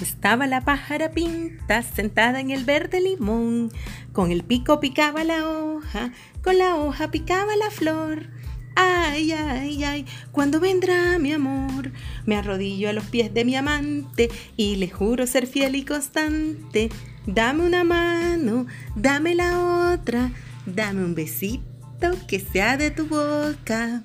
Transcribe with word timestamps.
Estaba 0.00 0.46
la 0.46 0.60
pájara 0.60 1.12
pinta 1.12 1.82
sentada 1.82 2.40
en 2.40 2.50
el 2.50 2.64
verde 2.64 3.00
limón. 3.00 3.70
Con 4.12 4.32
el 4.32 4.42
pico 4.42 4.80
picaba 4.80 5.22
la 5.22 5.48
hoja, 5.48 6.10
con 6.42 6.58
la 6.58 6.76
hoja 6.76 7.10
picaba 7.10 7.54
la 7.56 7.70
flor. 7.70 8.28
Ay, 8.74 9.30
ay, 9.30 9.84
ay, 9.84 10.04
¿cuándo 10.32 10.58
vendrá 10.58 11.18
mi 11.20 11.32
amor? 11.32 11.92
Me 12.26 12.36
arrodillo 12.36 12.90
a 12.90 12.92
los 12.92 13.04
pies 13.04 13.32
de 13.32 13.44
mi 13.44 13.54
amante 13.54 14.30
y 14.56 14.76
le 14.76 14.90
juro 14.90 15.28
ser 15.28 15.46
fiel 15.46 15.76
y 15.76 15.84
constante. 15.84 16.90
Dame 17.26 17.62
una 17.62 17.84
mano, 17.84 18.66
dame 18.96 19.36
la 19.36 19.92
otra, 19.92 20.32
dame 20.66 21.04
un 21.04 21.14
besito 21.14 22.10
que 22.26 22.40
sea 22.40 22.76
de 22.76 22.90
tu 22.90 23.06
boca. 23.06 24.02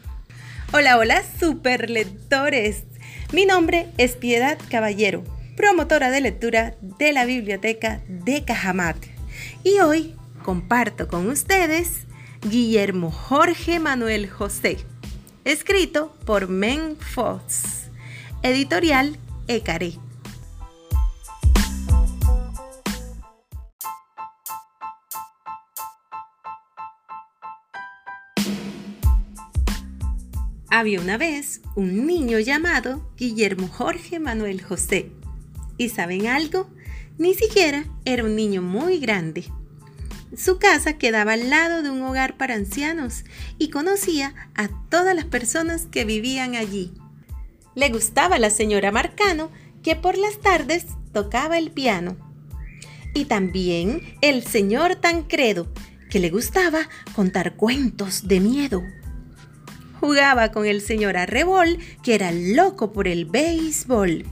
Hola, 0.72 0.98
hola, 1.00 1.24
super 1.40 1.90
lectores. 1.90 2.84
Mi 3.34 3.48
nombre 3.48 3.88
es 3.98 4.16
Piedad 4.16 4.60
Caballero 4.70 5.39
promotora 5.60 6.10
de 6.10 6.22
lectura 6.22 6.78
de 6.80 7.12
la 7.12 7.26
Biblioteca 7.26 8.00
de 8.08 8.46
Cajamat. 8.46 8.96
Y 9.62 9.82
hoy 9.82 10.16
comparto 10.42 11.10
con 11.10 11.28
ustedes 11.30 12.08
Guillermo 12.50 13.12
Jorge 13.12 13.78
Manuel 13.82 14.30
José, 14.30 14.78
escrito 15.44 16.16
por 16.26 16.48
Men 16.48 16.96
Fox, 16.96 17.90
editorial 18.42 19.18
Ecaré. 19.50 19.96
Había 30.70 31.02
una 31.02 31.18
vez 31.18 31.60
un 31.76 32.08
niño 32.08 32.40
llamado 32.40 33.12
Guillermo 33.18 33.68
Jorge 33.68 34.20
Manuel 34.20 34.62
José 34.62 35.19
¿Y 35.80 35.88
saben 35.88 36.28
algo? 36.28 36.70
Ni 37.18 37.34
siquiera 37.34 37.86
era 38.04 38.26
un 38.26 38.36
niño 38.36 38.62
muy 38.62 39.00
grande. 39.00 39.46
Su 40.36 40.60
casa 40.60 40.98
quedaba 40.98 41.34
al 41.34 41.50
lado 41.50 41.82
de 41.82 41.90
un 41.90 42.02
hogar 42.02 42.38
para 42.38 42.56
ancianos 42.56 43.24
y 43.58 43.70
conocía 43.70 44.36
a 44.56 44.68
todas 44.90 45.16
las 45.16 45.24
personas 45.24 45.88
que 45.90 46.04
vivían 46.04 46.56
allí. 46.56 46.94
Le 47.76 47.88
gustaba 47.90 48.40
la 48.40 48.50
señora 48.50 48.92
Marcano, 48.92 49.52
que 49.82 49.96
por 49.96 50.18
las 50.18 50.42
tardes 50.42 50.86
tocaba 51.14 51.58
el 51.58 51.72
piano. 51.72 52.18
Y 53.16 53.24
también 53.24 54.02
el 54.22 54.44
señor 54.46 54.98
Tancredo, 54.98 55.72
que 56.10 56.20
le 56.20 56.30
gustaba 56.30 56.90
contar 57.16 57.56
cuentos 57.56 58.28
de 58.28 58.42
miedo. 58.42 58.84
Jugaba 60.02 60.52
con 60.52 60.66
el 60.66 60.82
señor 60.82 61.16
Arrebol, 61.16 61.80
que 62.04 62.16
era 62.16 62.34
loco 62.34 62.92
por 62.92 63.08
el 63.08 63.24
béisbol 63.26 64.26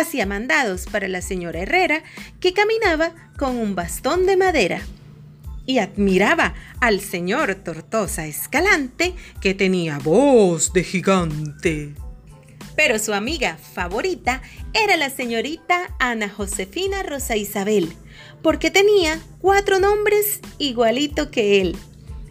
hacía 0.00 0.26
mandados 0.26 0.86
para 0.86 1.08
la 1.08 1.22
señora 1.22 1.60
Herrera, 1.60 2.02
que 2.40 2.52
caminaba 2.52 3.12
con 3.38 3.56
un 3.56 3.74
bastón 3.74 4.26
de 4.26 4.36
madera, 4.36 4.80
y 5.66 5.78
admiraba 5.78 6.54
al 6.80 7.00
señor 7.00 7.54
Tortosa 7.56 8.26
Escalante, 8.26 9.14
que 9.40 9.54
tenía 9.54 9.98
voz 9.98 10.72
de 10.72 10.84
gigante. 10.84 11.94
Pero 12.76 12.98
su 12.98 13.14
amiga 13.14 13.56
favorita 13.56 14.42
era 14.74 14.96
la 14.96 15.10
señorita 15.10 15.94
Ana 15.98 16.28
Josefina 16.28 17.02
Rosa 17.02 17.36
Isabel, 17.36 17.92
porque 18.42 18.70
tenía 18.70 19.18
cuatro 19.40 19.80
nombres 19.80 20.40
igualito 20.58 21.30
que 21.30 21.60
él. 21.60 21.76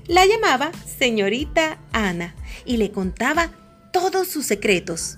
La 0.08 0.26
llamaba 0.26 0.72
señorita 1.00 1.80
Ana 1.92 2.36
y 2.64 2.78
le 2.78 2.92
contaba 2.92 3.50
todos 3.92 4.28
sus 4.28 4.46
secretos. 4.46 5.18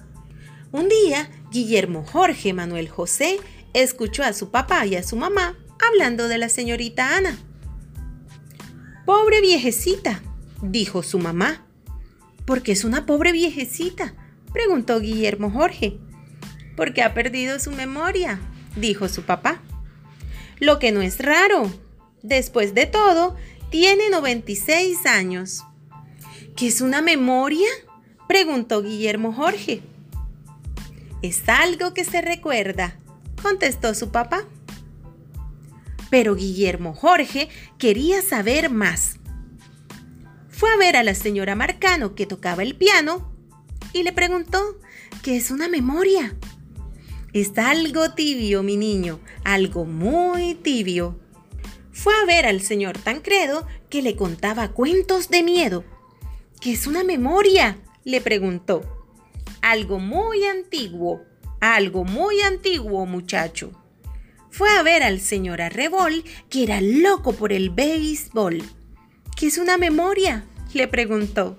Un 0.72 0.88
día, 0.88 1.30
Guillermo 1.52 2.04
Jorge 2.04 2.54
Manuel 2.54 2.90
José 2.90 3.40
escuchó 3.74 4.24
a 4.24 4.34
su 4.34 4.52
papá 4.52 4.86
y 4.86 4.96
a 4.96 5.04
su 5.04 5.16
mamá 5.16 5.56
hablando 5.80 6.28
de 6.28 6.38
la 6.38 6.50
señorita 6.50 7.16
Ana. 7.18 7.38
Pobre 9.06 9.40
viejecita, 9.42 10.22
dijo 10.62 11.04
su 11.04 11.20
mamá. 11.20 11.66
¿Por 12.46 12.62
qué 12.62 12.74
es 12.74 12.84
una 12.84 13.06
pobre 13.06 13.32
viejecita? 13.32 14.14
preguntó 14.52 15.00
Guillermo 15.00 15.52
Jorge. 15.52 16.00
Porque 16.76 17.04
ha 17.04 17.14
perdido 17.14 17.60
su 17.60 17.72
memoria, 17.72 18.40
dijo 18.76 19.08
su 19.08 19.24
papá. 19.24 19.62
Lo 20.60 20.80
que 20.80 20.92
no 20.92 21.02
es 21.02 21.20
raro. 21.20 21.72
Después 22.24 22.74
de 22.74 22.86
todo, 22.86 23.36
tiene 23.70 24.10
96 24.10 25.06
años. 25.06 25.64
¿Qué 26.56 26.68
es 26.68 26.82
una 26.82 27.02
memoria? 27.02 27.68
preguntó 28.28 28.82
Guillermo 28.82 29.32
Jorge. 29.32 29.82
Es 31.22 31.50
algo 31.50 31.94
que 31.94 32.04
se 32.04 32.22
recuerda, 32.22 33.00
contestó 33.42 33.96
su 33.96 34.12
papá. 34.12 34.46
Pero 36.10 36.36
Guillermo 36.36 36.94
Jorge 36.94 37.50
quería 37.80 38.22
saber 38.22 38.70
más. 38.70 39.20
Fue 40.50 40.72
a 40.72 40.78
ver 40.78 40.96
a 40.96 41.04
la 41.04 41.16
señora 41.16 41.56
Marcano 41.56 42.14
que 42.14 42.26
tocaba 42.26 42.64
el 42.64 42.76
piano 42.76 43.32
y 43.94 44.04
le 44.04 44.14
preguntó 44.14 44.80
qué 45.24 45.38
es 45.38 45.50
una 45.50 45.68
memoria. 45.68 46.36
Es 47.34 47.58
algo 47.58 48.14
tibio, 48.14 48.64
mi 48.64 48.78
niño, 48.78 49.20
algo 49.44 49.86
muy 49.86 50.56
tibio. 50.56 51.20
Fue 51.92 52.14
a 52.14 52.26
ver 52.26 52.46
al 52.46 52.62
señor 52.62 52.98
Tancredo 52.98 53.68
que 53.90 54.02
le 54.02 54.16
contaba 54.16 54.70
cuentos 54.70 55.30
de 55.30 55.42
miedo. 55.42 55.84
¿Qué 56.62 56.74
es 56.74 56.86
una 56.86 57.04
memoria? 57.04 57.80
le 58.04 58.22
preguntó 58.22 58.97
algo 59.62 60.00
muy 60.00 60.46
antiguo, 60.46 61.22
algo 61.60 62.04
muy 62.04 62.42
antiguo, 62.42 63.06
muchacho. 63.06 63.72
Fue 64.50 64.70
a 64.70 64.84
ver 64.84 65.04
al 65.04 65.20
señor 65.20 65.62
Arrebol, 65.62 66.24
que 66.50 66.64
era 66.64 66.82
loco 66.82 67.34
por 67.34 67.54
el 67.54 67.70
béisbol. 67.70 68.64
¿Qué 69.36 69.48
es 69.48 69.58
una 69.58 69.78
memoria? 69.78 70.46
le 70.74 70.88
preguntó. 70.88 71.58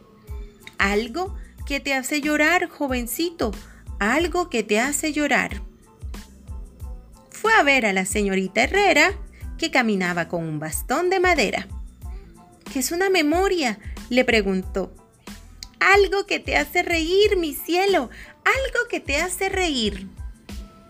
Algo 0.79 1.37
que 1.67 1.81
te 1.81 1.95
hace 1.95 2.21
llorar, 2.21 2.69
jovencito, 2.69 3.53
algo 3.99 4.51
que 4.51 4.63
te 4.63 4.81
hace 4.81 5.13
llorar. 5.13 5.63
Fue 7.31 7.53
a 7.53 7.63
ver 7.63 7.87
a 7.87 7.93
la 7.93 8.05
señorita 8.05 8.65
Herrera, 8.65 9.13
que 9.59 9.71
caminaba 9.71 10.29
con 10.29 10.45
un 10.45 10.59
bastón 10.59 11.11
de 11.11 11.21
madera. 11.21 11.69
¿Qué 12.73 12.81
es 12.81 12.93
una 12.93 13.11
memoria? 13.11 13.79
le 14.11 14.25
preguntó 14.25 14.98
algo 15.81 16.27
que 16.27 16.39
te 16.39 16.57
hace 16.57 16.83
reír, 16.83 17.37
mi 17.37 17.55
cielo, 17.55 18.11
algo 18.45 18.89
que 18.89 19.01
te 19.01 19.17
hace 19.17 19.49
reír. 19.49 20.09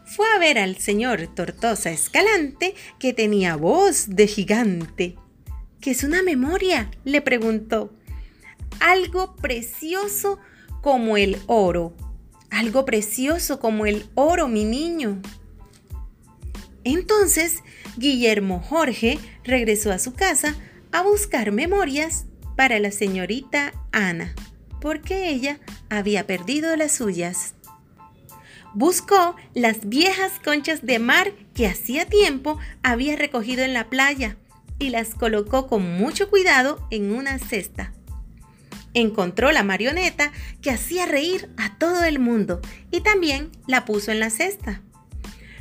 Fue 0.04 0.26
a 0.34 0.38
ver 0.38 0.58
al 0.58 0.78
señor 0.78 1.28
Tortosa 1.34 1.90
Escalante, 1.90 2.74
que 2.98 3.12
tenía 3.12 3.56
voz 3.56 4.06
de 4.08 4.26
gigante. 4.26 5.16
¿Qué 5.80 5.90
es 5.90 6.02
una 6.02 6.22
memoria? 6.22 6.90
le 7.04 7.20
preguntó. 7.20 7.92
Algo 8.80 9.36
precioso 9.36 10.38
como 10.82 11.16
el 11.16 11.36
oro. 11.46 11.94
Algo 12.50 12.84
precioso 12.84 13.60
como 13.60 13.84
el 13.86 14.06
oro, 14.14 14.48
mi 14.48 14.64
niño. 14.64 15.20
Entonces, 16.84 17.62
Guillermo 17.98 18.60
Jorge 18.60 19.18
regresó 19.44 19.92
a 19.92 19.98
su 19.98 20.14
casa 20.14 20.56
a 20.90 21.02
buscar 21.02 21.52
memorias 21.52 22.24
para 22.56 22.78
la 22.78 22.90
señorita 22.90 23.72
Ana 23.92 24.34
porque 24.80 25.30
ella 25.30 25.58
había 25.88 26.26
perdido 26.26 26.76
las 26.76 26.92
suyas. 26.92 27.54
Buscó 28.74 29.34
las 29.54 29.88
viejas 29.88 30.32
conchas 30.44 30.84
de 30.84 30.98
mar 30.98 31.32
que 31.54 31.66
hacía 31.66 32.04
tiempo 32.04 32.58
había 32.82 33.16
recogido 33.16 33.62
en 33.64 33.74
la 33.74 33.88
playa 33.88 34.36
y 34.78 34.90
las 34.90 35.14
colocó 35.14 35.66
con 35.66 35.82
mucho 35.82 36.28
cuidado 36.30 36.86
en 36.90 37.12
una 37.12 37.38
cesta. 37.38 37.92
Encontró 38.94 39.52
la 39.52 39.62
marioneta 39.62 40.32
que 40.62 40.70
hacía 40.70 41.06
reír 41.06 41.50
a 41.56 41.78
todo 41.78 42.04
el 42.04 42.18
mundo 42.18 42.60
y 42.90 43.00
también 43.00 43.50
la 43.66 43.84
puso 43.84 44.12
en 44.12 44.20
la 44.20 44.30
cesta. 44.30 44.82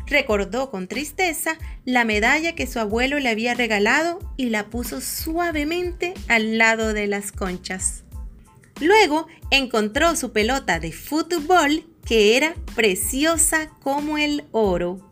Recordó 0.06 0.72
con 0.72 0.88
tristeza 0.88 1.58
la 1.84 2.06
medalla 2.06 2.56
que 2.56 2.68
su 2.68 2.80
abuelo 2.80 3.20
le 3.20 3.30
había 3.30 3.54
regalado 3.54 4.20
y 4.38 4.50
la 4.50 4.68
puso 4.68 5.02
suavemente 5.02 6.14
al 6.30 6.58
lado 6.58 6.94
de 6.94 7.08
las 7.08 7.32
conchas. 7.32 8.04
Luego 8.80 9.28
encontró 9.52 10.16
su 10.16 10.32
pelota 10.32 10.80
de 10.80 10.92
fútbol 10.92 11.86
que 12.06 12.38
era 12.38 12.56
preciosa 12.76 13.70
como 13.82 14.18
el 14.18 14.46
oro. 14.52 15.12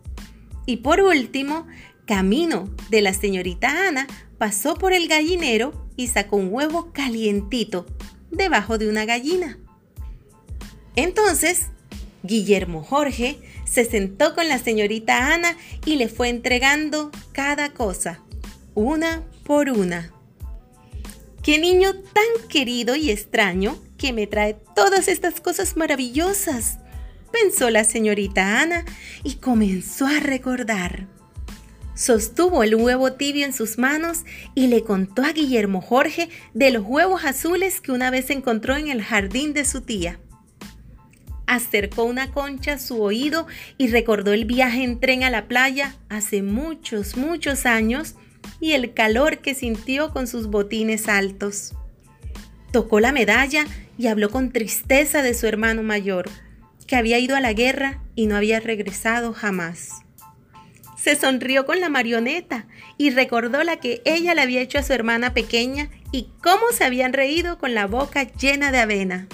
Y 0.64 0.78
por 0.78 1.00
último, 1.00 1.66
camino 2.06 2.74
de 2.88 3.02
la 3.02 3.12
señorita 3.12 3.88
Ana, 3.88 4.06
pasó 4.38 4.74
por 4.74 4.92
el 4.92 5.08
gallinero 5.08 5.88
y 5.96 6.08
sacó 6.08 6.36
un 6.36 6.52
huevo 6.52 6.92
calientito 6.92 7.86
debajo 8.30 8.78
de 8.78 8.88
una 8.88 9.04
gallina. 9.04 9.58
Entonces, 10.94 11.66
Guillermo 12.22 12.82
Jorge 12.82 13.38
se 13.64 13.84
sentó 13.84 14.34
con 14.34 14.48
la 14.48 14.58
señorita 14.58 15.34
Ana 15.34 15.56
y 15.84 15.96
le 15.96 16.08
fue 16.08 16.28
entregando 16.28 17.10
cada 17.32 17.72
cosa, 17.72 18.22
una 18.74 19.22
por 19.44 19.70
una. 19.70 20.15
Qué 21.46 21.60
niño 21.60 21.94
tan 21.94 22.48
querido 22.48 22.96
y 22.96 23.12
extraño 23.12 23.78
que 23.98 24.12
me 24.12 24.26
trae 24.26 24.56
todas 24.74 25.06
estas 25.06 25.40
cosas 25.40 25.76
maravillosas. 25.76 26.78
pensó 27.30 27.70
la 27.70 27.84
señorita 27.84 28.60
Ana 28.60 28.84
y 29.22 29.36
comenzó 29.36 30.08
a 30.08 30.18
recordar. 30.18 31.06
Sostuvo 31.94 32.64
el 32.64 32.74
huevo 32.74 33.12
tibio 33.12 33.46
en 33.46 33.52
sus 33.52 33.78
manos 33.78 34.24
y 34.56 34.66
le 34.66 34.82
contó 34.82 35.22
a 35.22 35.30
Guillermo 35.30 35.80
Jorge 35.80 36.30
de 36.52 36.72
los 36.72 36.82
huevos 36.84 37.24
azules 37.24 37.80
que 37.80 37.92
una 37.92 38.10
vez 38.10 38.30
encontró 38.30 38.74
en 38.74 38.88
el 38.88 39.04
jardín 39.04 39.54
de 39.54 39.64
su 39.64 39.82
tía. 39.82 40.18
Acercó 41.46 42.02
una 42.02 42.32
concha 42.32 42.72
a 42.72 42.78
su 42.80 43.00
oído 43.00 43.46
y 43.78 43.86
recordó 43.86 44.32
el 44.32 44.46
viaje 44.46 44.82
en 44.82 44.98
tren 44.98 45.22
a 45.22 45.30
la 45.30 45.46
playa 45.46 45.94
hace 46.08 46.42
muchos, 46.42 47.16
muchos 47.16 47.66
años 47.66 48.16
y 48.60 48.72
el 48.72 48.94
calor 48.94 49.38
que 49.38 49.54
sintió 49.54 50.12
con 50.12 50.26
sus 50.26 50.48
botines 50.48 51.08
altos. 51.08 51.74
Tocó 52.72 53.00
la 53.00 53.12
medalla 53.12 53.66
y 53.98 54.08
habló 54.08 54.30
con 54.30 54.52
tristeza 54.52 55.22
de 55.22 55.34
su 55.34 55.46
hermano 55.46 55.82
mayor, 55.82 56.28
que 56.86 56.96
había 56.96 57.18
ido 57.18 57.36
a 57.36 57.40
la 57.40 57.52
guerra 57.52 58.02
y 58.14 58.26
no 58.26 58.36
había 58.36 58.60
regresado 58.60 59.32
jamás. 59.32 59.90
Se 60.96 61.14
sonrió 61.14 61.66
con 61.66 61.80
la 61.80 61.88
marioneta 61.88 62.66
y 62.98 63.10
recordó 63.10 63.62
la 63.62 63.76
que 63.76 64.02
ella 64.04 64.34
le 64.34 64.42
había 64.42 64.60
hecho 64.60 64.78
a 64.78 64.82
su 64.82 64.92
hermana 64.92 65.34
pequeña 65.34 65.88
y 66.10 66.28
cómo 66.42 66.72
se 66.72 66.84
habían 66.84 67.12
reído 67.12 67.58
con 67.58 67.74
la 67.74 67.86
boca 67.86 68.24
llena 68.24 68.72
de 68.72 68.78
avena. 68.78 69.28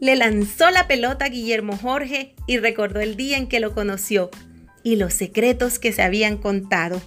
Le 0.00 0.14
lanzó 0.14 0.70
la 0.70 0.86
pelota 0.86 1.24
a 1.24 1.28
Guillermo 1.28 1.76
Jorge 1.76 2.34
y 2.46 2.58
recordó 2.58 3.00
el 3.00 3.16
día 3.16 3.36
en 3.38 3.48
que 3.48 3.60
lo 3.60 3.74
conoció 3.74 4.30
y 4.82 4.96
los 4.96 5.14
secretos 5.14 5.78
que 5.78 5.92
se 5.92 6.02
habían 6.02 6.36
contado. 6.36 7.02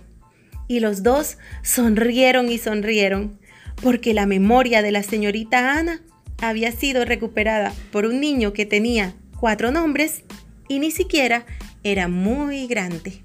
Y 0.69 0.79
los 0.79 1.03
dos 1.03 1.37
sonrieron 1.63 2.49
y 2.49 2.57
sonrieron, 2.57 3.37
porque 3.81 4.13
la 4.13 4.25
memoria 4.25 4.81
de 4.81 4.91
la 4.91 5.03
señorita 5.03 5.77
Ana 5.77 6.01
había 6.41 6.71
sido 6.71 7.03
recuperada 7.03 7.73
por 7.91 8.05
un 8.05 8.21
niño 8.21 8.53
que 8.53 8.65
tenía 8.65 9.13
cuatro 9.37 9.71
nombres 9.71 10.23
y 10.69 10.79
ni 10.79 10.91
siquiera 10.91 11.45
era 11.83 12.07
muy 12.07 12.67
grande. 12.67 13.23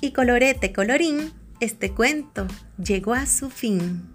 Y 0.00 0.12
colorete 0.12 0.72
colorín, 0.72 1.32
este 1.58 1.90
cuento 1.90 2.46
llegó 2.76 3.14
a 3.14 3.26
su 3.26 3.50
fin. 3.50 4.14